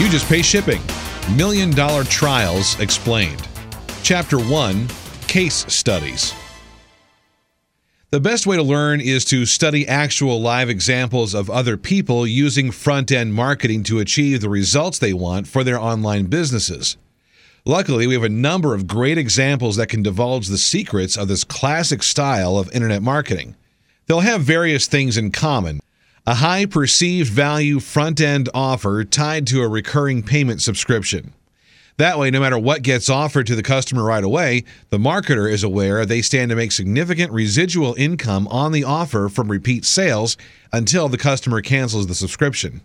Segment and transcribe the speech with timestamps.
[0.00, 0.80] You just pay shipping.
[1.36, 3.46] Million Dollar Trials Explained.
[4.02, 4.88] Chapter 1
[5.28, 6.32] Case Studies.
[8.08, 12.70] The best way to learn is to study actual live examples of other people using
[12.70, 16.96] front end marketing to achieve the results they want for their online businesses.
[17.66, 21.44] Luckily, we have a number of great examples that can divulge the secrets of this
[21.44, 23.54] classic style of internet marketing.
[24.06, 25.80] They'll have various things in common
[26.26, 31.32] a high perceived value front end offer tied to a recurring payment subscription.
[31.96, 35.62] That way, no matter what gets offered to the customer right away, the marketer is
[35.62, 40.38] aware they stand to make significant residual income on the offer from repeat sales
[40.72, 42.80] until the customer cancels the subscription.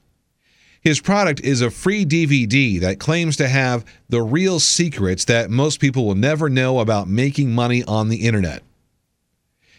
[0.81, 5.79] His product is a free DVD that claims to have the real secrets that most
[5.79, 8.61] people will never know about making money on the internet.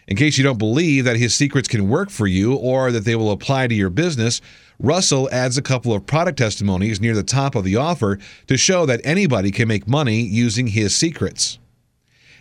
[0.06, 3.16] In case you don't believe that his secrets can work for you or that they
[3.16, 4.40] will apply to your business,
[4.78, 8.84] Russell adds a couple of product testimonies near the top of the offer to show
[8.86, 11.58] that anybody can make money using his secrets.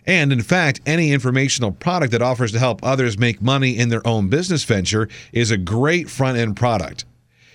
[0.06, 4.06] And in fact, any informational product that offers to help others make money in their
[4.06, 7.06] own business venture is a great front end product.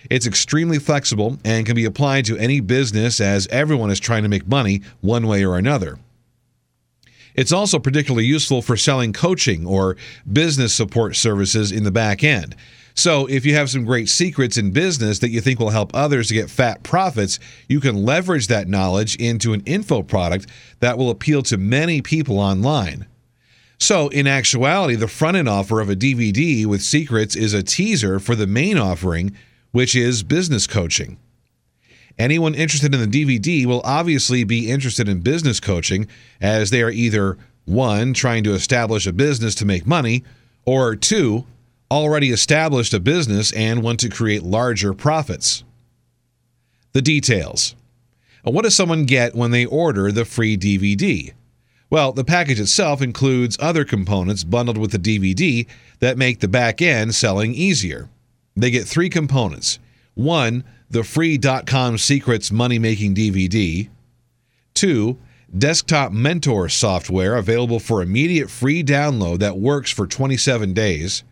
[0.09, 4.29] It's extremely flexible and can be applied to any business as everyone is trying to
[4.29, 5.99] make money one way or another.
[7.39, 9.97] It's also particularly useful for selling coaching or
[10.31, 12.57] business support services in the back end.
[12.95, 16.27] So, if you have some great secrets in business that you think will help others
[16.29, 17.39] to get fat profits,
[17.69, 20.49] you can leverage that knowledge into an info product
[20.81, 23.07] that will appeal to many people online.
[23.79, 28.19] So, in actuality, the front end offer of a DVD with secrets is a teaser
[28.19, 29.37] for the main offering,
[29.71, 31.19] which is business coaching.
[32.19, 36.09] Anyone interested in the DVD will obviously be interested in business coaching,
[36.41, 40.25] as they are either one, trying to establish a business to make money,
[40.65, 41.47] or two,
[41.91, 45.63] already established a business and want to create larger profits.
[46.93, 47.77] The details.
[48.43, 51.33] What does someone get when they order the free DVD?
[51.91, 55.67] Well, the package itself includes other components bundled with the DVD
[56.01, 58.09] that make the back end selling easier.
[58.57, 59.79] They get three components
[60.15, 63.89] one, the free .com Secrets money making DVD,
[64.75, 65.19] two,
[65.57, 71.25] desktop mentor software available for immediate free download that works for 27 days,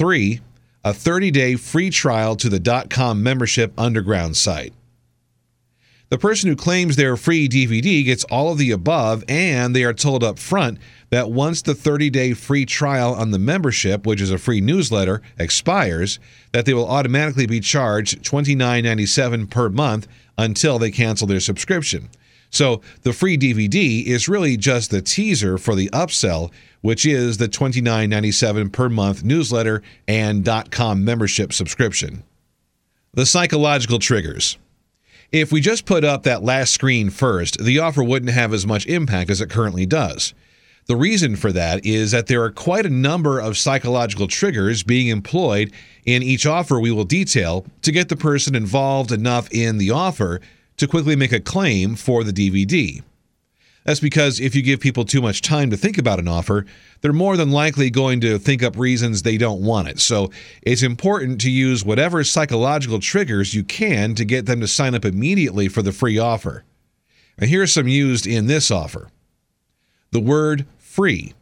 [0.00, 0.40] Three,
[0.82, 4.72] a 30 day free trial to the .com membership underground site.
[6.10, 9.94] The person who claims their free DVD gets all of the above, and they are
[9.94, 10.78] told up front
[11.10, 15.22] that once the 30 day free trial on the membership, which is a free newsletter,
[15.38, 16.18] expires,
[16.50, 22.10] that they will automatically be charged $29.97 per month until they cancel their subscription.
[22.50, 27.48] So the free DVD is really just the teaser for the upsell, which is the
[27.48, 32.24] $29.97 per month newsletter and .com membership subscription.
[33.12, 34.58] The psychological triggers.
[35.32, 38.86] If we just put up that last screen first, the offer wouldn't have as much
[38.86, 40.34] impact as it currently does.
[40.86, 45.06] The reason for that is that there are quite a number of psychological triggers being
[45.06, 45.72] employed
[46.04, 50.40] in each offer we will detail to get the person involved enough in the offer
[50.78, 53.00] to quickly make a claim for the DVD.
[53.84, 56.66] That's because if you give people too much time to think about an offer,
[57.00, 60.00] they're more than likely going to think up reasons they don't want it.
[60.00, 60.30] So
[60.62, 65.04] it's important to use whatever psychological triggers you can to get them to sign up
[65.04, 66.64] immediately for the free offer.
[67.38, 69.08] And here are some used in this offer
[70.12, 71.34] the word free.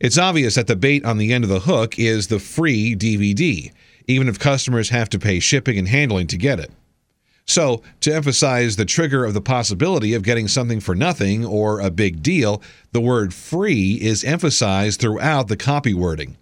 [0.00, 3.72] It's obvious that the bait on the end of the hook is the free DVD,
[4.06, 6.70] even if customers have to pay shipping and handling to get it.
[7.48, 11.90] So, to emphasize the trigger of the possibility of getting something for nothing or a
[11.90, 12.62] big deal,
[12.92, 16.36] the word free is emphasized throughout the copy wording.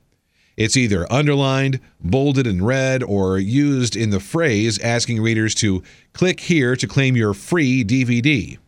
[0.57, 6.41] It's either underlined, bolded in red, or used in the phrase asking readers to click
[6.41, 8.59] here to claim your free DVD.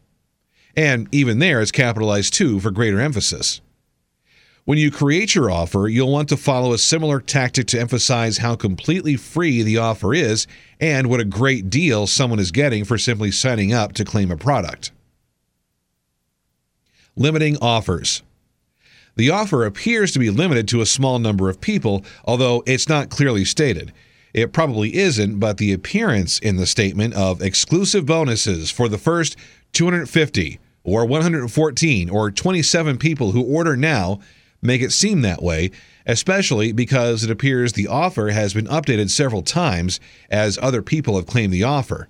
[0.77, 3.61] And even there, it's capitalized too for greater emphasis.
[4.69, 8.55] When you create your offer, you'll want to follow a similar tactic to emphasize how
[8.55, 10.47] completely free the offer is
[10.79, 14.37] and what a great deal someone is getting for simply signing up to claim a
[14.37, 14.93] product.
[17.17, 18.23] Limiting offers.
[19.17, 23.09] The offer appears to be limited to a small number of people, although it's not
[23.09, 23.91] clearly stated.
[24.35, 29.35] It probably isn't, but the appearance in the statement of exclusive bonuses for the first
[29.73, 34.21] 250 or 114 or 27 people who order now
[34.61, 35.71] make it seem that way,
[36.07, 40.01] especially because it appears the offer has been updated several times
[40.31, 42.09] as other people have claimed the offer.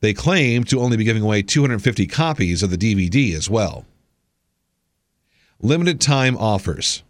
[0.00, 3.84] They claim to only be giving away 250 copies of the DVD as well
[5.60, 7.02] limited time offers.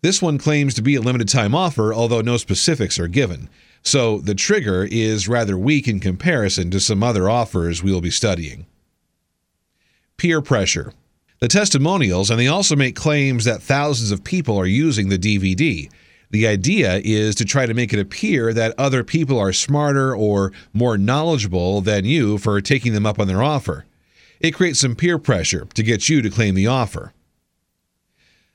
[0.00, 3.48] This one claims to be a limited time offer, although no specifics are given.
[3.82, 8.10] So the trigger is rather weak in comparison to some other offers we will be
[8.10, 8.66] studying.
[10.16, 10.92] Peer pressure.
[11.40, 15.88] The testimonials, and they also make claims that thousands of people are using the DVD.
[16.30, 20.52] The idea is to try to make it appear that other people are smarter or
[20.72, 23.86] more knowledgeable than you for taking them up on their offer.
[24.40, 27.12] It creates some peer pressure to get you to claim the offer.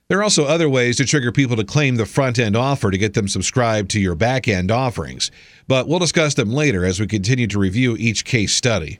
[0.10, 2.98] There are also other ways to trigger people to claim the front end offer to
[2.98, 5.32] get them subscribed to your back end offerings,
[5.68, 9.00] but we'll discuss them later as we continue to review each case study.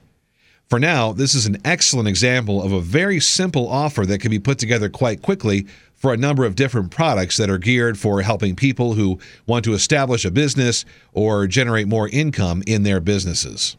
[0.68, 4.38] For now, this is an excellent example of a very simple offer that can be
[4.38, 8.56] put together quite quickly for a number of different products that are geared for helping
[8.56, 13.76] people who want to establish a business or generate more income in their businesses.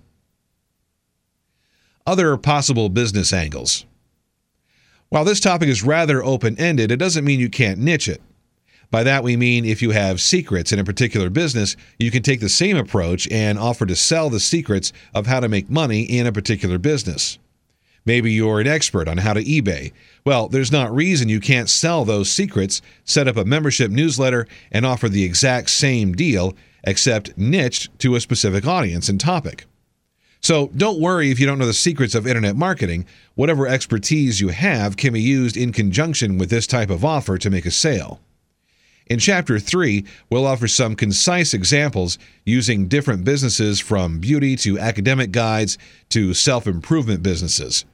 [2.08, 3.86] Other possible business angles.
[5.10, 8.22] While this topic is rather open ended, it doesn't mean you can't niche it.
[8.92, 12.40] By that we mean if you have secrets in a particular business, you can take
[12.40, 16.28] the same approach and offer to sell the secrets of how to make money in
[16.28, 17.38] a particular business.
[18.06, 19.92] Maybe you're an expert on how to eBay.
[20.26, 24.86] Well, there's not reason you can't sell those secrets, set up a membership newsletter, and
[24.86, 26.54] offer the exact same deal,
[26.84, 29.66] except niched to a specific audience and topic.
[30.40, 33.08] So don't worry if you don't know the secrets of internet marketing.
[33.34, 37.50] Whatever expertise you have can be used in conjunction with this type of offer to
[37.50, 38.20] make a sale.
[39.08, 45.32] In Chapter 3, we'll offer some concise examples using different businesses from beauty to academic
[45.32, 45.78] guides
[46.10, 47.86] to self improvement businesses.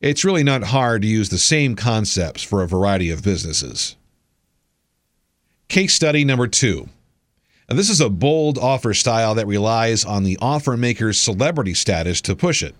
[0.00, 3.96] It's really not hard to use the same concepts for a variety of businesses.
[5.68, 6.88] Case study number two
[7.68, 12.22] now, this is a bold offer style that relies on the offer maker's celebrity status
[12.22, 12.74] to push it.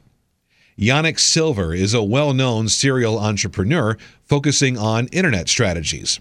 [0.79, 6.21] Yanik Silver is a well known serial entrepreneur focusing on internet strategies.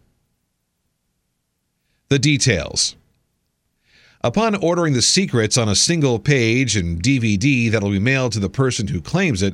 [2.10, 2.96] The details.
[4.26, 8.50] Upon ordering the secrets on a single page and DVD that'll be mailed to the
[8.50, 9.54] person who claims it,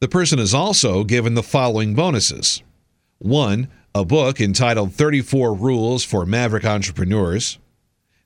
[0.00, 2.62] the person is also given the following bonuses
[3.20, 3.66] 1.
[3.94, 7.58] A book entitled 34 Rules for Maverick Entrepreneurs.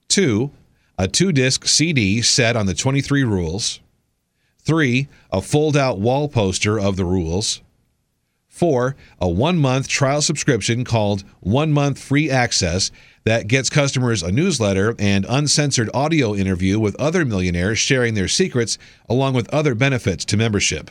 [0.09, 0.51] 2.
[0.97, 3.79] A two disc CD set on the 23 rules.
[4.63, 5.07] 3.
[5.31, 7.61] A fold out wall poster of the rules.
[8.55, 8.95] 4.
[9.19, 12.89] A one month trial subscription called One Month Free Access
[13.25, 18.77] that gets customers a newsletter and uncensored audio interview with other millionaires sharing their secrets,
[19.09, 20.89] along with other benefits to membership.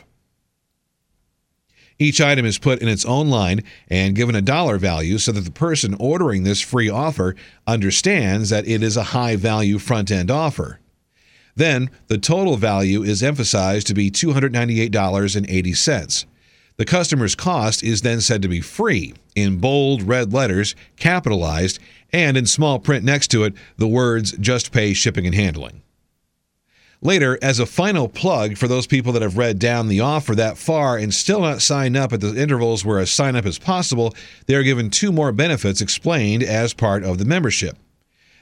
[1.97, 5.41] Each item is put in its own line and given a dollar value so that
[5.41, 10.29] the person ordering this free offer understands that it is a high value front end
[10.29, 10.79] offer.
[11.55, 16.25] Then, the total value is emphasized to be $298.80.
[16.77, 21.79] The customer's cost is then said to be free in bold red letters, capitalized,
[22.11, 25.81] and in small print next to it, the words just pay shipping and handling.
[27.01, 30.57] Later, as a final plug for those people that have read down the offer that
[30.57, 34.13] far and still not signed up at the intervals where a sign up is possible,
[34.47, 37.77] they are given two more benefits explained as part of the membership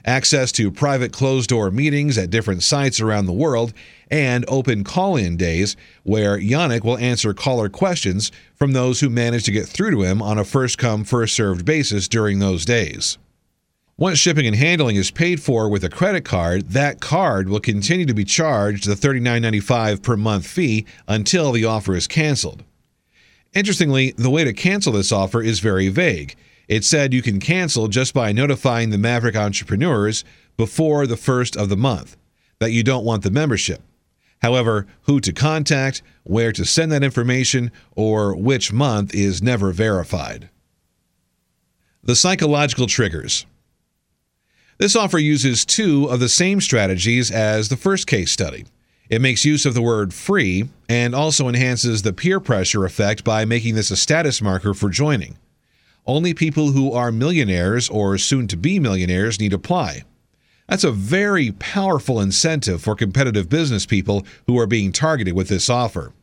[0.05, 3.73] access to private closed door meetings at different sites around the world,
[4.09, 9.43] and open call in days where Yanik will answer caller questions from those who manage
[9.43, 13.17] to get through to him on a first come, first served basis during those days.
[13.95, 18.07] Once shipping and handling is paid for with a credit card, that card will continue
[18.07, 22.63] to be charged the $39.95 per month fee until the offer is canceled.
[23.53, 26.35] Interestingly, the way to cancel this offer is very vague.
[26.67, 30.23] It said you can cancel just by notifying the Maverick entrepreneurs
[30.57, 32.15] before the first of the month
[32.59, 33.81] that you don't want the membership.
[34.41, 40.49] However, who to contact, where to send that information, or which month is never verified.
[42.03, 43.45] The psychological triggers.
[44.77, 48.65] This offer uses two of the same strategies as the first case study.
[49.09, 53.45] It makes use of the word free and also enhances the peer pressure effect by
[53.45, 55.37] making this a status marker for joining.
[56.05, 60.03] Only people who are millionaires or soon to be millionaires need apply.
[60.67, 65.69] That's a very powerful incentive for competitive business people who are being targeted with this
[65.69, 66.13] offer.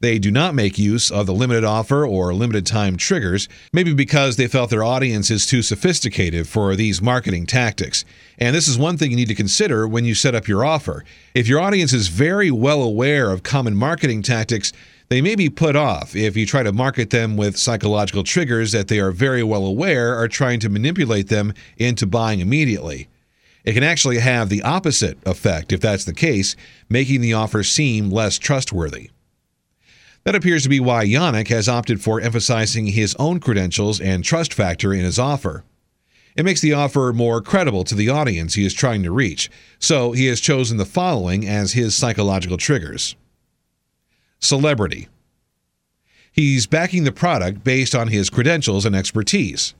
[0.00, 4.36] They do not make use of the limited offer or limited time triggers, maybe because
[4.36, 8.04] they felt their audience is too sophisticated for these marketing tactics.
[8.38, 11.04] And this is one thing you need to consider when you set up your offer.
[11.34, 14.74] If your audience is very well aware of common marketing tactics,
[15.08, 18.88] they may be put off if you try to market them with psychological triggers that
[18.88, 23.08] they are very well aware are trying to manipulate them into buying immediately.
[23.64, 26.56] It can actually have the opposite effect if that's the case,
[26.88, 29.10] making the offer seem less trustworthy.
[30.24, 34.54] That appears to be why Yanik has opted for emphasizing his own credentials and trust
[34.54, 35.64] factor in his offer.
[36.34, 40.12] It makes the offer more credible to the audience he is trying to reach, so
[40.12, 43.16] he has chosen the following as his psychological triggers
[44.44, 45.08] Celebrity.
[46.30, 49.72] He's backing the product based on his credentials and expertise.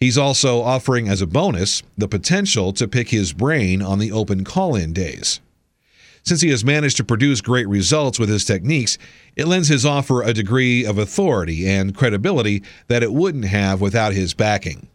[0.00, 4.42] He's also offering as a bonus the potential to pick his brain on the open
[4.42, 5.40] call in days.
[6.24, 8.98] Since he has managed to produce great results with his techniques,
[9.36, 14.12] it lends his offer a degree of authority and credibility that it wouldn't have without
[14.12, 14.88] his backing.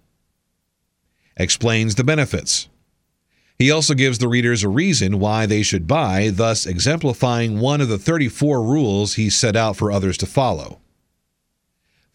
[1.37, 2.67] Explains the benefits.
[3.57, 7.87] He also gives the readers a reason why they should buy, thus exemplifying one of
[7.87, 10.79] the 34 rules he set out for others to follow.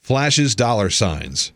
[0.00, 1.52] Flashes dollar signs.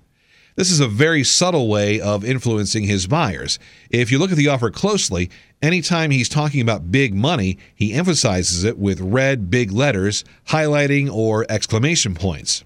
[0.56, 3.58] This is a very subtle way of influencing his buyers.
[3.90, 5.28] If you look at the offer closely,
[5.60, 11.44] anytime he's talking about big money, he emphasizes it with red big letters, highlighting, or
[11.48, 12.64] exclamation points.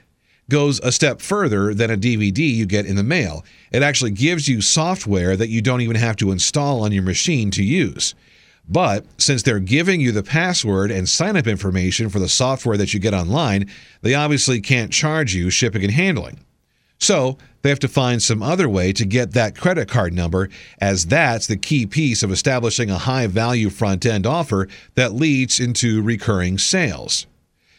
[0.50, 3.44] goes a step further than a DVD you get in the mail.
[3.72, 7.52] It actually gives you software that you don't even have to install on your machine
[7.52, 8.16] to use.
[8.68, 12.94] But since they're giving you the password and sign up information for the software that
[12.94, 13.70] you get online,
[14.02, 16.40] they obviously can't charge you shipping and handling.
[17.00, 21.06] So they have to find some other way to get that credit card number, as
[21.06, 26.02] that's the key piece of establishing a high value front end offer that leads into
[26.02, 27.26] recurring sales.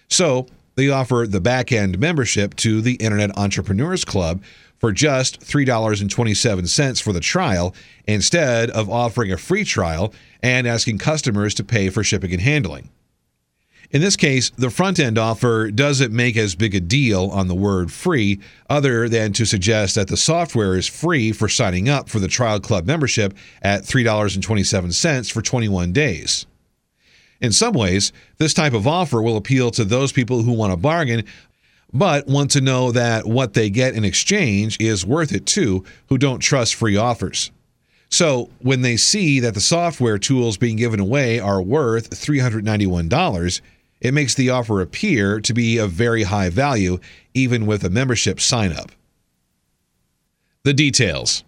[0.08, 4.42] So they offer the back end membership to the Internet Entrepreneurs Club
[4.78, 7.74] for just $3.27 for the trial
[8.06, 10.12] instead of offering a free trial
[10.42, 12.88] and asking customers to pay for shipping and handling.
[13.92, 17.56] In this case, the front end offer doesn't make as big a deal on the
[17.56, 22.20] word free, other than to suggest that the software is free for signing up for
[22.20, 26.46] the trial club membership at $3.27 for 21 days.
[27.40, 30.76] In some ways, this type of offer will appeal to those people who want a
[30.76, 31.24] bargain,
[31.92, 36.16] but want to know that what they get in exchange is worth it too, who
[36.16, 37.50] don't trust free offers.
[38.08, 43.60] So when they see that the software tools being given away are worth $391,
[44.00, 46.98] it makes the offer appear to be of very high value,
[47.34, 48.92] even with a membership sign up.
[50.62, 51.44] The details.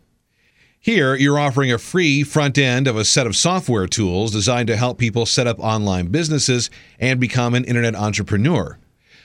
[0.79, 4.77] Here, you're offering a free front end of a set of software tools designed to
[4.77, 8.79] help people set up online businesses and become an internet entrepreneur.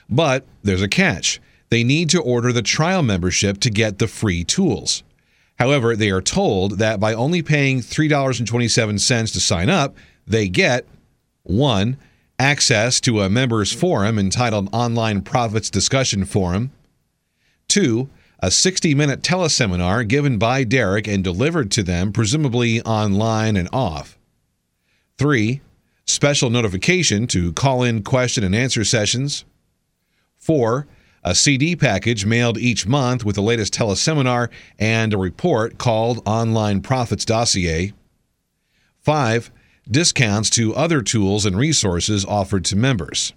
[0.09, 4.43] But there's a catch they need to order the trial membership to get the free
[4.43, 5.03] tools.
[5.59, 10.85] However, they are told that by only paying $3.27 to sign up, they get
[11.43, 11.97] 1
[12.39, 16.71] access to a members forum entitled Online Profits Discussion Forum.
[17.67, 23.67] Two, a 60 minute teleseminar given by Derek and delivered to them, presumably online and
[23.73, 24.17] off.
[25.17, 25.61] Three,
[26.05, 29.43] special notification to call in question and answer sessions.
[30.37, 30.87] Four,
[31.23, 36.81] a CD package mailed each month with the latest teleseminar and a report called Online
[36.81, 37.93] Profits Dossier.
[38.99, 39.51] Five,
[39.91, 43.33] discounts to other tools and resources offered to members.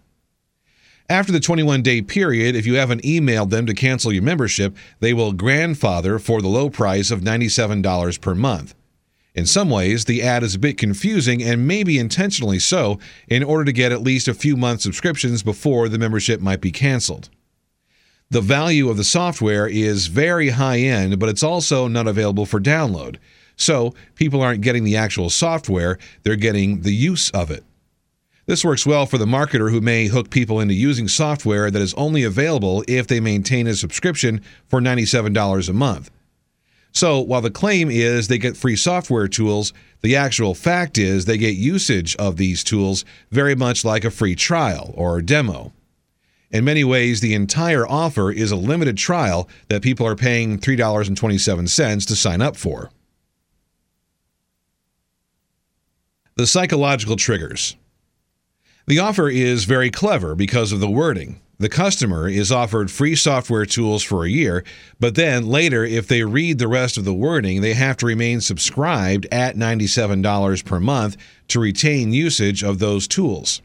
[1.08, 5.12] After the 21 day period, if you haven't emailed them to cancel your membership, they
[5.12, 8.74] will grandfather for the low price of $97 per month.
[9.34, 12.98] In some ways, the ad is a bit confusing and maybe intentionally so
[13.28, 16.70] in order to get at least a few months subscriptions before the membership might be
[16.70, 17.28] canceled.
[18.30, 22.60] The value of the software is very high end, but it's also not available for
[22.60, 23.16] download.
[23.60, 27.62] So people aren't getting the actual software, they're getting the use of it.
[28.46, 31.94] This works well for the marketer who may hook people into using software that is
[31.94, 36.10] only available if they maintain a subscription for $97 a month.
[36.92, 41.38] So, while the claim is they get free software tools, the actual fact is they
[41.38, 45.72] get usage of these tools very much like a free trial or demo.
[46.50, 52.06] In many ways, the entire offer is a limited trial that people are paying $3.27
[52.06, 52.90] to sign up for.
[56.40, 57.76] The psychological triggers.
[58.86, 61.38] The offer is very clever because of the wording.
[61.58, 64.64] The customer is offered free software tools for a year,
[64.98, 68.40] but then later, if they read the rest of the wording, they have to remain
[68.40, 73.60] subscribed at $97 per month to retain usage of those tools.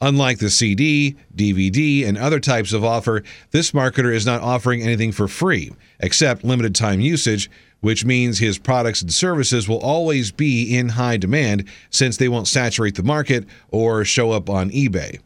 [0.00, 5.12] Unlike the CD, DVD, and other types of offer, this marketer is not offering anything
[5.12, 10.76] for free, except limited time usage, which means his products and services will always be
[10.76, 15.20] in high demand since they won't saturate the market or show up on eBay.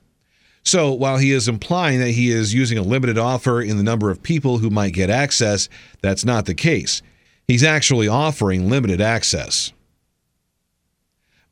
[0.65, 4.11] So, while he is implying that he is using a limited offer in the number
[4.11, 5.69] of people who might get access,
[6.03, 7.03] that's not the case.
[7.49, 9.73] He's actually offering limited access.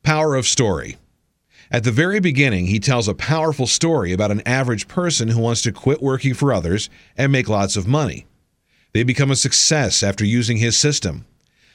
[0.02, 0.96] Power of story.
[1.72, 5.62] At the very beginning, he tells a powerful story about an average person who wants
[5.62, 8.26] to quit working for others and make lots of money.
[8.92, 11.24] They become a success after using his system.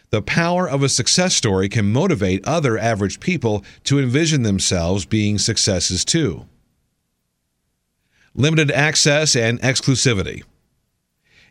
[0.09, 5.37] The power of a success story can motivate other average people to envision themselves being
[5.37, 6.45] successes too.
[8.33, 10.43] Limited access and exclusivity.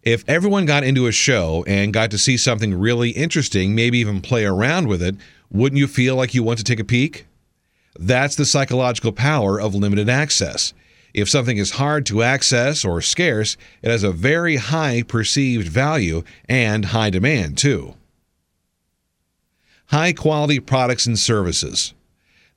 [0.03, 4.21] If everyone got into a show and got to see something really interesting, maybe even
[4.21, 5.17] play around with it,
[5.51, 7.27] wouldn't you feel like you want to take a peek?
[7.99, 10.75] That's the psychological power of limited access.
[11.15, 16.25] If something is hard to access or scarce, it has a very high perceived value
[16.49, 17.95] and high demand, too.
[19.87, 21.95] High quality products and services.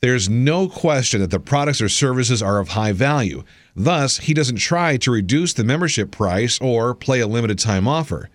[0.01, 3.43] There's no question that the products or services are of high value.
[3.75, 8.29] Thus, he doesn't try to reduce the membership price or play a limited time offer.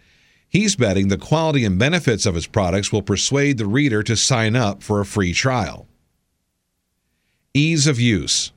[0.49, 4.55] He's betting the quality and benefits of his products will persuade the reader to sign
[4.55, 5.89] up for a free trial.
[7.55, 8.53] Ease of use.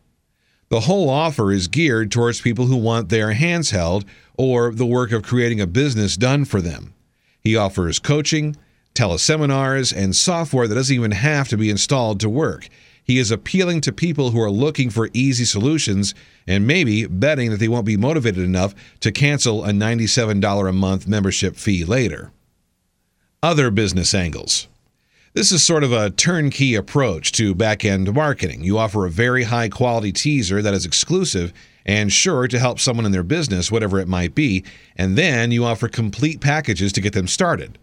[0.69, 4.05] The whole offer is geared towards people who want their hands held
[4.37, 6.93] or the work of creating a business done for them.
[7.39, 8.57] He offers coaching,
[8.95, 12.67] teleseminars, and software that doesn't even have to be installed to work.
[13.03, 16.15] He is appealing to people who are looking for easy solutions
[16.47, 21.07] and maybe betting that they won't be motivated enough to cancel a $97 a month
[21.07, 22.31] membership fee later.
[23.43, 24.67] Other business angles.
[25.35, 28.63] This is sort of a turnkey approach to back end marketing.
[28.63, 31.51] You offer a very high quality teaser that is exclusive
[31.85, 34.63] and sure to help someone in their business, whatever it might be,
[34.95, 37.77] and then you offer complete packages to get them started.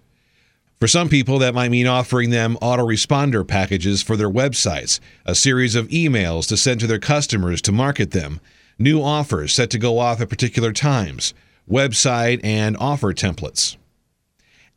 [0.81, 5.75] For some people, that might mean offering them autoresponder packages for their websites, a series
[5.75, 8.41] of emails to send to their customers to market them,
[8.79, 11.35] new offers set to go off at particular times,
[11.71, 13.77] website and offer templates.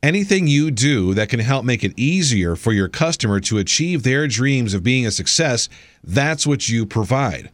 [0.05, 4.27] Anything you do that can help make it easier for your customer to achieve their
[4.27, 5.67] dreams of being a success,
[6.03, 7.49] that's what you provide.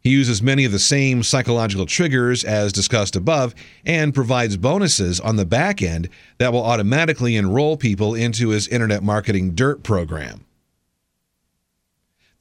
[0.00, 3.52] He uses many of the same psychological triggers as discussed above
[3.84, 9.02] and provides bonuses on the back end that will automatically enroll people into his Internet
[9.02, 10.44] Marketing DIRT program.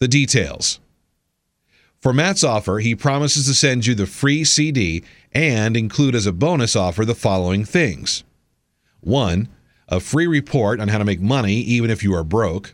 [0.02, 0.80] The details.
[2.00, 6.32] For Matt's offer, he promises to send you the free CD and include as a
[6.34, 8.24] bonus offer the following things
[9.02, 9.48] 1.
[9.90, 12.74] A free report on how to make money even if you are broke.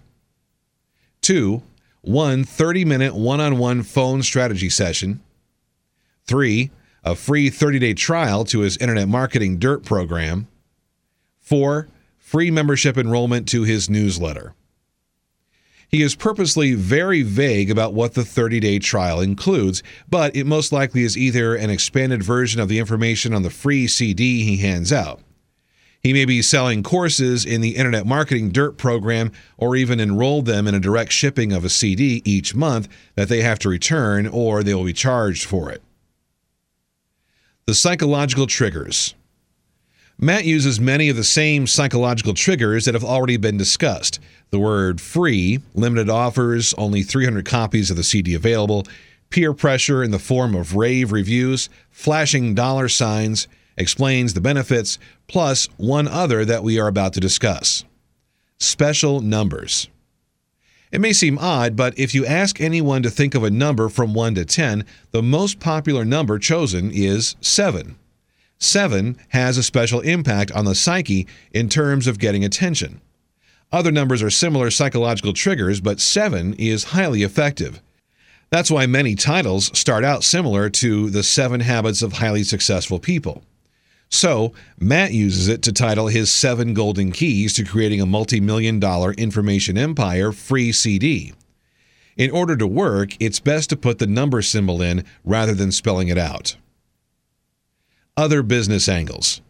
[1.21, 1.61] 2
[1.99, 5.19] one 30 minute one on one phone strategy session.
[6.23, 6.71] Three,
[7.03, 10.47] a free 30 day trial to his Internet Marketing DIRT program.
[11.41, 14.53] Four, free membership enrollment to his newsletter.
[15.89, 20.71] He is purposely very vague about what the 30 day trial includes, but it most
[20.71, 24.91] likely is either an expanded version of the information on the free CD he hands
[24.91, 25.21] out.
[26.01, 30.67] He may be selling courses in the Internet Marketing DIRT program or even enroll them
[30.67, 34.63] in a direct shipping of a CD each month that they have to return or
[34.63, 35.81] they will be charged for it.
[37.65, 39.15] The psychological triggers.
[40.19, 44.19] Matt uses many of the same psychological triggers that have already been discussed.
[44.49, 48.87] The word free, limited offers, only 300 copies of the CD available,
[49.29, 55.67] peer pressure in the form of rave reviews, flashing dollar signs, explains the benefits, plus
[55.77, 57.83] one other that we are about to discuss
[58.57, 59.87] special numbers.
[60.91, 64.15] It may seem odd, but if you ask anyone to think of a number from
[64.15, 67.97] 1 to 10, the most popular number chosen is 7.
[68.59, 73.01] 7 has a special impact on the psyche in terms of getting attention.
[73.71, 77.81] Other numbers are similar psychological triggers, but 7 is highly effective.
[78.49, 83.43] That's why many titles start out similar to The Seven Habits of Highly Successful People.
[84.09, 88.79] So, Matt uses it to title his Seven Golden Keys to Creating a Multi Million
[88.79, 91.33] Dollar Information Empire free CD.
[92.15, 96.07] In order to work, it's best to put the number symbol in rather than spelling
[96.07, 96.55] it out.
[98.17, 99.41] Other business angles.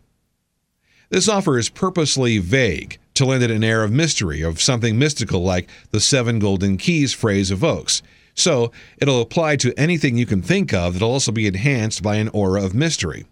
[1.10, 5.42] This offer is purposely vague to lend it an air of mystery, of something mystical
[5.42, 8.02] like the seven golden keys phrase evokes.
[8.36, 12.28] So it'll apply to anything you can think of that'll also be enhanced by an
[12.30, 13.26] aura of mystery.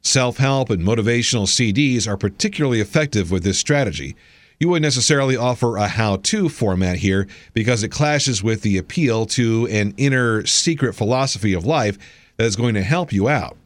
[0.00, 4.16] Self help and motivational CDs are particularly effective with this strategy.
[4.58, 9.26] You wouldn't necessarily offer a how to format here because it clashes with the appeal
[9.26, 11.98] to an inner secret philosophy of life
[12.38, 13.58] that is going to help you out.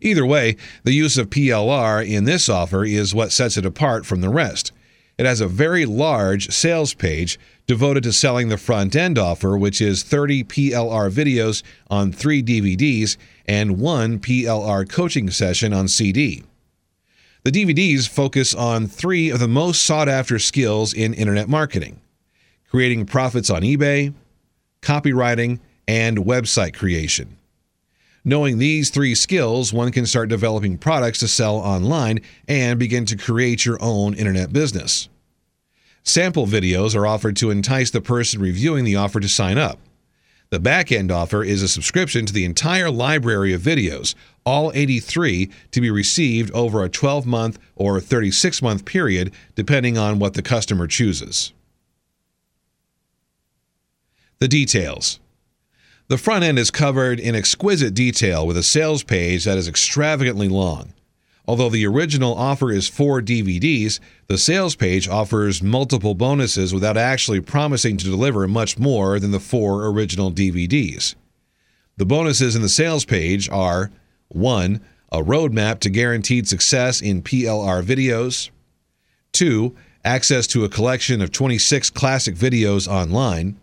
[0.00, 4.20] Either way, the use of PLR in this offer is what sets it apart from
[4.20, 4.72] the rest.
[5.18, 9.80] It has a very large sales page devoted to selling the front end offer, which
[9.80, 16.42] is 30 PLR videos on three DVDs and one PLR coaching session on CD.
[17.44, 22.00] The DVDs focus on three of the most sought after skills in internet marketing
[22.72, 24.14] creating profits on eBay,
[24.80, 27.36] copywriting, and website creation.
[28.24, 33.16] Knowing these three skills, one can start developing products to sell online and begin to
[33.16, 35.08] create your own internet business.
[36.04, 39.78] Sample videos are offered to entice the person reviewing the offer to sign up.
[40.50, 45.50] The back end offer is a subscription to the entire library of videos, all 83,
[45.70, 50.42] to be received over a 12 month or 36 month period, depending on what the
[50.42, 51.52] customer chooses.
[54.38, 55.20] The details.
[56.08, 60.48] The front end is covered in exquisite detail with a sales page that is extravagantly
[60.48, 60.92] long.
[61.46, 67.40] Although the original offer is four DVDs, the sales page offers multiple bonuses without actually
[67.40, 71.14] promising to deliver much more than the four original DVDs.
[71.96, 73.90] The bonuses in the sales page are
[74.28, 74.80] 1.
[75.12, 78.50] A roadmap to guaranteed success in PLR videos,
[79.32, 79.74] 2.
[80.04, 83.56] Access to a collection of 26 classic videos online,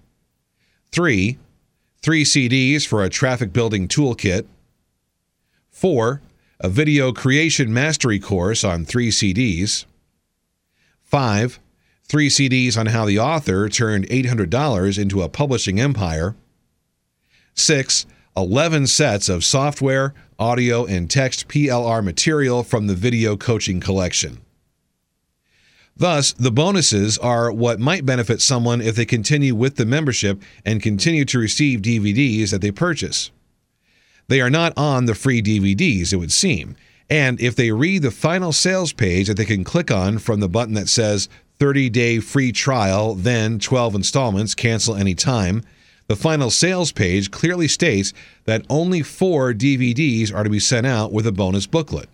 [0.92, 1.38] 3.
[2.02, 4.46] Three CDs for a traffic building toolkit,
[5.70, 6.22] 4
[6.62, 9.86] a video creation mastery course on three CDs.
[11.04, 11.60] Five,
[12.04, 16.36] three CDs on how the author turned $800 into a publishing empire.
[17.54, 24.40] Six, 11 sets of software, audio, and text PLR material from the video coaching collection.
[26.00, 30.82] Thus, the bonuses are what might benefit someone if they continue with the membership and
[30.82, 33.32] continue to receive DVDs that they purchase.
[34.30, 36.78] They are not on the free DVDs, it would seem.
[37.10, 40.48] And if they read the final sales page that they can click on from the
[40.48, 41.28] button that says
[41.60, 45.64] 30 day free trial, then 12 installments, cancel anytime,
[46.08, 48.14] the final sales page clearly states
[48.46, 52.08] that only four DVDs are to be sent out with a bonus booklet.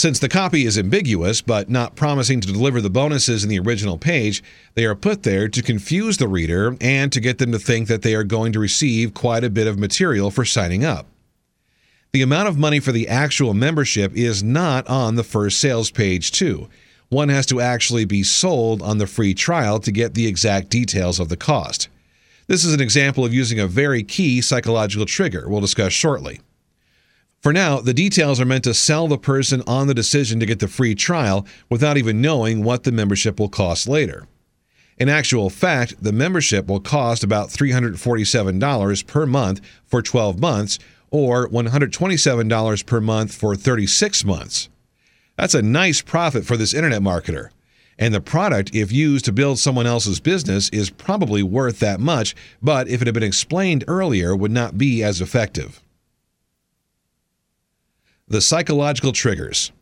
[0.00, 3.98] Since the copy is ambiguous but not promising to deliver the bonuses in the original
[3.98, 7.86] page, they are put there to confuse the reader and to get them to think
[7.88, 11.06] that they are going to receive quite a bit of material for signing up.
[12.12, 16.32] The amount of money for the actual membership is not on the first sales page,
[16.32, 16.70] too.
[17.10, 21.20] One has to actually be sold on the free trial to get the exact details
[21.20, 21.90] of the cost.
[22.46, 26.40] This is an example of using a very key psychological trigger we'll discuss shortly.
[27.40, 30.58] For now, the details are meant to sell the person on the decision to get
[30.58, 34.26] the free trial without even knowing what the membership will cost later.
[34.98, 40.78] In actual fact, the membership will cost about $347 per month for 12 months
[41.10, 44.68] or $127 per month for 36 months.
[45.38, 47.48] That's a nice profit for this internet marketer.
[47.98, 52.36] And the product, if used to build someone else's business, is probably worth that much,
[52.60, 55.82] but if it had been explained earlier, would not be as effective.
[58.30, 59.72] The psychological triggers.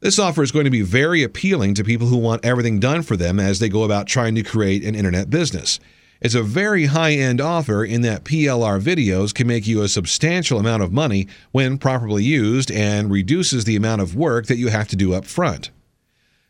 [0.00, 3.16] This offer is going to be very appealing to people who want everything done for
[3.16, 5.80] them as they go about trying to create an internet business.
[6.20, 10.58] It's a very high end offer in that PLR videos can make you a substantial
[10.58, 14.88] amount of money when properly used and reduces the amount of work that you have
[14.88, 15.70] to do up front.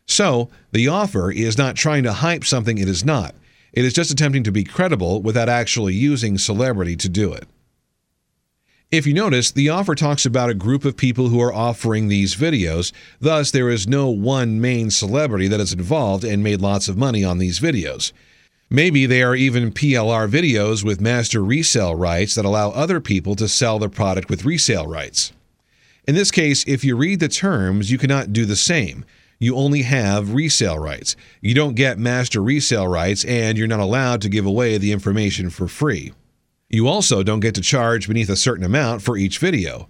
[0.05, 3.33] So, the offer is not trying to hype something it is not.
[3.71, 7.47] It is just attempting to be credible without actually using celebrity to do it.
[8.91, 12.35] If you notice, the offer talks about a group of people who are offering these
[12.35, 12.91] videos.
[13.21, 17.23] Thus, there is no one main celebrity that is involved and made lots of money
[17.23, 18.11] on these videos.
[18.69, 23.47] Maybe they are even PLR videos with master resale rights that allow other people to
[23.47, 25.31] sell the product with resale rights.
[26.05, 29.05] In this case, if you read the terms, you cannot do the same.
[29.39, 31.15] You only have resale rights.
[31.39, 35.49] You don't get master resale rights, and you're not allowed to give away the information
[35.49, 36.11] for free.
[36.71, 39.89] You also don't get to charge beneath a certain amount for each video.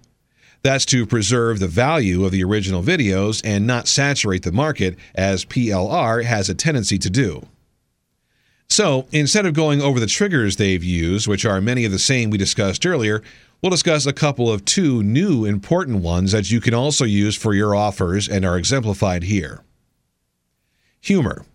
[0.63, 5.45] That's to preserve the value of the original videos and not saturate the market, as
[5.45, 7.47] PLR has a tendency to do.
[8.67, 12.29] So, instead of going over the triggers they've used, which are many of the same
[12.29, 13.21] we discussed earlier,
[13.61, 17.53] we'll discuss a couple of two new important ones that you can also use for
[17.53, 19.61] your offers and are exemplified here.
[21.01, 21.45] Humor.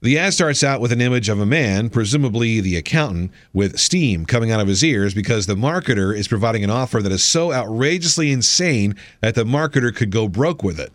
[0.00, 4.26] The ad starts out with an image of a man, presumably the accountant, with steam
[4.26, 7.52] coming out of his ears because the marketer is providing an offer that is so
[7.52, 10.92] outrageously insane that the marketer could go broke with it.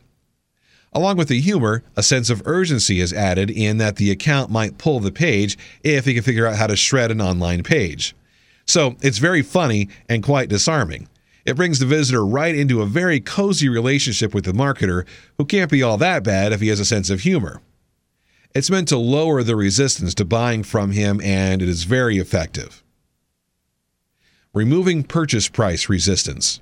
[0.94, 4.78] Along with the humor, a sense of urgency is added in that the account might
[4.78, 8.16] pull the page if he can figure out how to shred an online page.
[8.66, 11.10] So it's very funny and quite disarming.
[11.44, 15.06] It brings the visitor right into a very cozy relationship with the marketer,
[15.38, 17.60] who can't be all that bad if he has a sense of humor.
[18.56, 22.84] It's meant to lower the resistance to buying from him, and it is very effective.
[24.54, 26.60] Removing purchase price resistance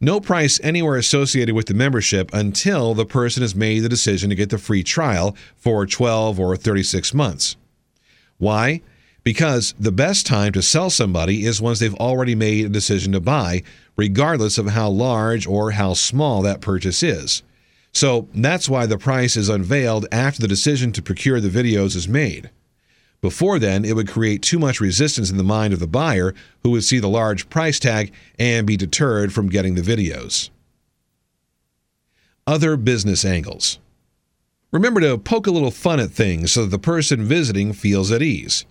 [0.00, 4.36] no price anywhere associated with the membership until the person has made the decision to
[4.36, 7.56] get the free trial for 12 or 36 months.
[8.38, 8.82] Why?
[9.24, 13.20] Because the best time to sell somebody is once they've already made a decision to
[13.20, 13.62] buy,
[13.96, 17.42] regardless of how large or how small that purchase is.
[17.98, 22.06] So that's why the price is unveiled after the decision to procure the videos is
[22.06, 22.48] made.
[23.20, 26.32] Before then, it would create too much resistance in the mind of the buyer
[26.62, 30.50] who would see the large price tag and be deterred from getting the videos.
[32.46, 33.80] Other business angles.
[34.70, 38.22] Remember to poke a little fun at things so that the person visiting feels at
[38.22, 38.64] ease.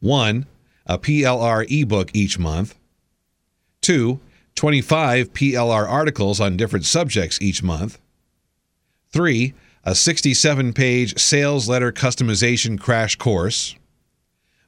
[0.00, 0.46] 1.
[0.86, 2.74] A PLR ebook each month.
[3.80, 4.20] 2.
[4.54, 7.98] 25 PLR articles on different subjects each month.
[9.10, 9.54] 3.
[9.84, 13.76] A 67 page sales letter customization crash course.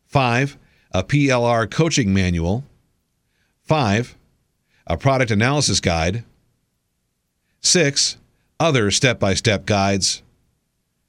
[0.06, 0.56] 5.
[0.92, 2.64] A PLR coaching manual.
[3.64, 4.16] 5.
[4.86, 6.24] A product analysis guide.
[7.66, 8.16] Six,
[8.60, 10.22] other step by step guides.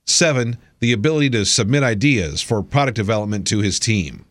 [0.05, 4.25] Seven, the ability to submit ideas for product development to his team.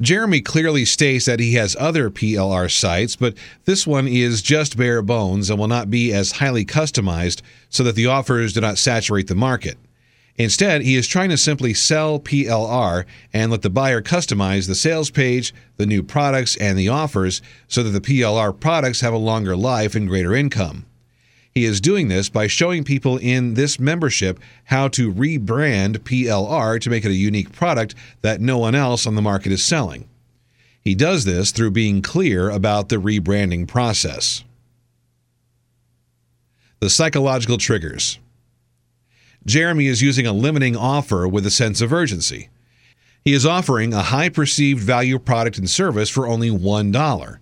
[0.00, 3.34] Jeremy clearly states that he has other PLR sites, but
[3.66, 7.94] this one is just bare bones and will not be as highly customized so that
[7.94, 9.76] the offers do not saturate the market.
[10.36, 15.10] Instead, he is trying to simply sell PLR and let the buyer customize the sales
[15.10, 19.54] page, the new products, and the offers so that the PLR products have a longer
[19.54, 20.86] life and greater income.
[21.54, 26.90] He is doing this by showing people in this membership how to rebrand PLR to
[26.90, 30.08] make it a unique product that no one else on the market is selling.
[30.80, 34.44] He does this through being clear about the rebranding process.
[36.80, 38.18] The psychological triggers.
[39.44, 42.48] Jeremy is using a limiting offer with a sense of urgency.
[43.24, 47.38] He is offering a high perceived value product and service for only $1.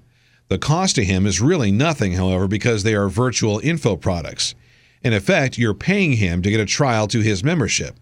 [0.50, 4.56] The cost to him is really nothing, however, because they are virtual info products.
[5.00, 7.94] In effect, you're paying him to get a trial to his membership.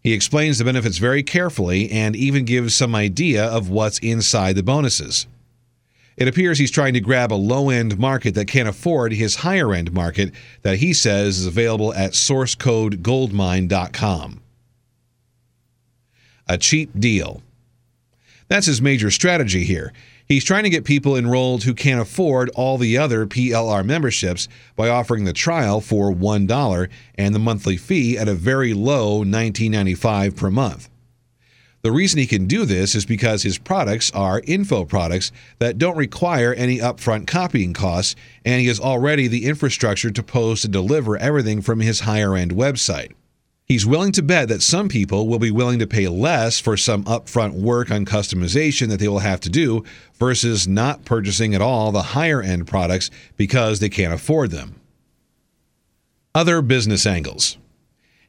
[0.00, 4.62] He explains the benefits very carefully and even gives some idea of what's inside the
[4.62, 5.26] bonuses.
[6.16, 9.74] It appears he's trying to grab a low end market that can't afford his higher
[9.74, 14.40] end market that he says is available at sourcecodegoldmine.com.
[16.46, 17.42] a cheap deal.
[18.46, 19.92] That's his major strategy here.
[20.26, 24.88] He's trying to get people enrolled who can't afford all the other PLR memberships by
[24.88, 30.50] offering the trial for $1 and the monthly fee at a very low $19.95 per
[30.50, 30.88] month.
[31.82, 35.98] The reason he can do this is because his products are info products that don't
[35.98, 38.16] require any upfront copying costs,
[38.46, 42.52] and he has already the infrastructure to post and deliver everything from his higher end
[42.52, 43.12] website.
[43.66, 47.02] He's willing to bet that some people will be willing to pay less for some
[47.04, 49.84] upfront work on customization that they will have to do
[50.16, 54.74] versus not purchasing at all the higher end products because they can't afford them.
[56.34, 57.56] Other business angles.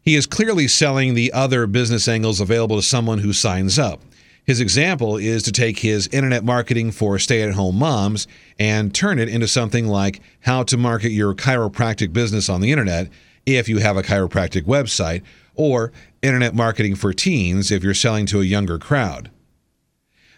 [0.01, 3.99] He is clearly selling the other business angles available to someone who signs up.
[4.45, 8.27] His example is to take his internet marketing for stay at home moms
[8.59, 13.09] and turn it into something like how to market your chiropractic business on the internet
[13.45, 15.21] if you have a chiropractic website,
[15.55, 15.91] or
[16.21, 19.31] internet marketing for teens if you're selling to a younger crowd.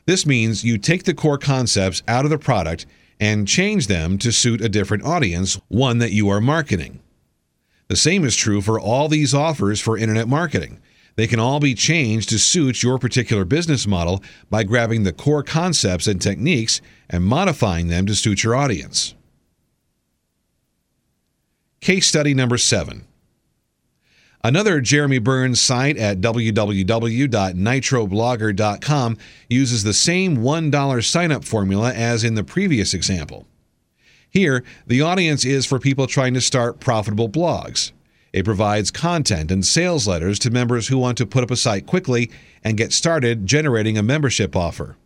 [0.06, 2.86] This means you take the core concepts out of the product
[3.20, 7.00] and change them to suit a different audience, one that you are marketing.
[7.88, 10.80] The same is true for all these offers for internet marketing.
[11.16, 15.42] They can all be changed to suit your particular business model by grabbing the core
[15.42, 16.80] concepts and techniques
[17.10, 19.16] and modifying them to suit your audience.
[21.82, 23.06] Case study number seven.
[24.44, 29.18] Another Jeremy Burns site at www.nitroblogger.com
[29.50, 33.48] uses the same $1 sign up formula as in the previous example.
[34.30, 37.92] Here, the audience is for people trying to start profitable blogs.
[38.34, 41.88] It provides content and sales letters to members who want to put up a site
[41.88, 42.30] quickly
[42.64, 44.98] and get started generating a membership offer.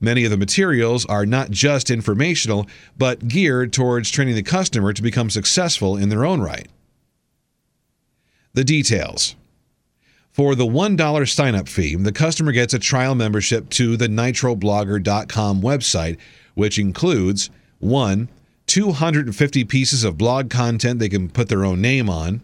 [0.00, 5.02] Many of the materials are not just informational, but geared towards training the customer to
[5.02, 6.68] become successful in their own right.
[8.54, 9.34] The details.
[10.30, 15.62] For the $1 sign up fee, the customer gets a trial membership to the nitroblogger.com
[15.62, 16.16] website,
[16.54, 18.28] which includes 1.
[18.66, 22.42] 250 pieces of blog content they can put their own name on.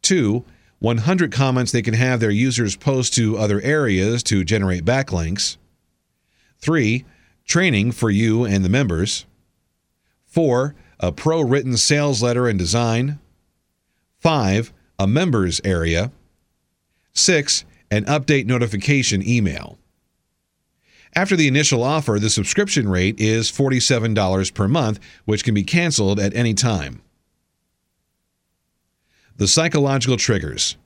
[0.00, 0.44] Two,
[0.78, 5.56] 100 comments they can have their users post to other areas to generate backlinks.
[6.64, 7.04] Three,
[7.44, 9.26] training for you and the members.
[10.24, 13.18] Four, a pro written sales letter and design.
[14.18, 16.10] Five, a members area.
[17.12, 19.76] Six, an update notification email.
[21.14, 26.18] After the initial offer, the subscription rate is $47 per month, which can be canceled
[26.18, 27.02] at any time.
[29.36, 30.78] The psychological triggers.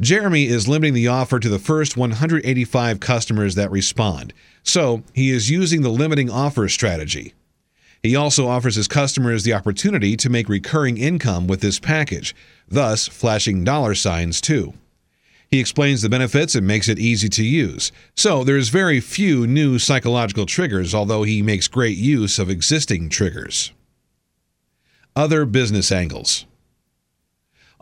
[0.00, 4.32] Jeremy is limiting the offer to the first 185 customers that respond,
[4.62, 7.34] so he is using the limiting offer strategy.
[8.02, 12.34] He also offers his customers the opportunity to make recurring income with this package,
[12.66, 14.74] thus flashing dollar signs too.
[15.48, 17.92] He explains the benefits and makes it easy to use.
[18.16, 23.70] So there's very few new psychological triggers, although he makes great use of existing triggers.
[25.14, 26.46] Other business angles.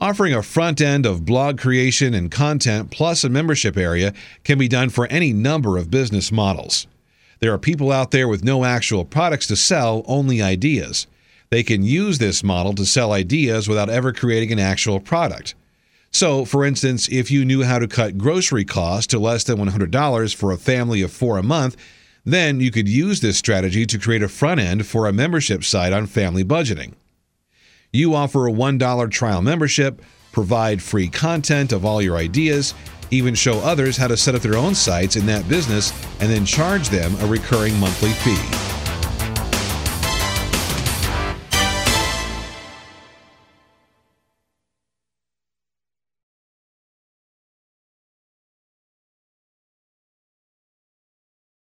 [0.02, 4.66] Offering a front end of blog creation and content plus a membership area can be
[4.66, 6.86] done for any number of business models.
[7.40, 11.06] There are people out there with no actual products to sell, only ideas.
[11.50, 15.54] They can use this model to sell ideas without ever creating an actual product.
[16.10, 20.34] So, for instance, if you knew how to cut grocery costs to less than $100
[20.34, 21.76] for a family of four a month,
[22.24, 25.92] then you could use this strategy to create a front end for a membership site
[25.92, 26.94] on family budgeting.
[27.92, 32.72] You offer a $1 trial membership, provide free content of all your ideas,
[33.10, 36.46] even show others how to set up their own sites in that business, and then
[36.46, 38.79] charge them a recurring monthly fee.